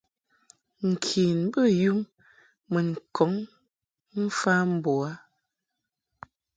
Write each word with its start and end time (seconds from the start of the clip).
Nken 0.89 1.37
bey 1.53 1.79
um 1.91 1.99
mun 2.71 2.87
kɔŋ 3.15 3.31
mfa 4.23 4.53
mbo 4.73 4.91
u 4.97 4.97
a. 5.09 5.11